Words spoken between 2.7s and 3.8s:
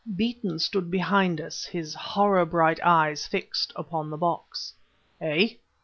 eyes fixed